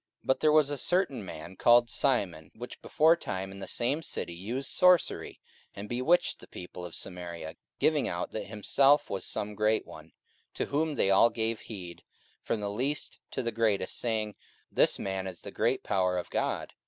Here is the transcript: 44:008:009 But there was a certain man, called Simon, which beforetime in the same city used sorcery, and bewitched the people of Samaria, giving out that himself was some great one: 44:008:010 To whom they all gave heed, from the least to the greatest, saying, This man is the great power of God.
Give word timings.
44:008:009 0.21 0.25
But 0.25 0.39
there 0.39 0.51
was 0.51 0.69
a 0.71 0.77
certain 0.79 1.23
man, 1.23 1.55
called 1.55 1.89
Simon, 1.91 2.49
which 2.55 2.81
beforetime 2.81 3.51
in 3.51 3.59
the 3.59 3.67
same 3.67 4.01
city 4.01 4.33
used 4.33 4.71
sorcery, 4.71 5.39
and 5.75 5.87
bewitched 5.87 6.39
the 6.39 6.47
people 6.47 6.83
of 6.83 6.95
Samaria, 6.95 7.55
giving 7.77 8.07
out 8.07 8.31
that 8.31 8.45
himself 8.45 9.11
was 9.11 9.27
some 9.27 9.53
great 9.53 9.85
one: 9.85 10.05
44:008:010 10.05 10.13
To 10.55 10.65
whom 10.65 10.95
they 10.95 11.11
all 11.11 11.29
gave 11.29 11.59
heed, 11.59 12.03
from 12.41 12.61
the 12.61 12.71
least 12.71 13.19
to 13.29 13.43
the 13.43 13.51
greatest, 13.51 13.95
saying, 13.99 14.33
This 14.71 14.97
man 14.97 15.27
is 15.27 15.41
the 15.41 15.51
great 15.51 15.83
power 15.83 16.17
of 16.17 16.31
God. 16.31 16.73